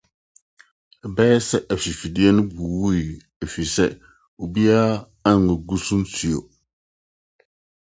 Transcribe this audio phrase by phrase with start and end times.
[1.05, 3.01] Ɛbɛyɛ sɛ afifide no wuwui
[3.43, 3.85] efisɛ
[4.43, 4.91] obiara
[5.31, 5.53] amma
[5.85, 6.35] so nsu.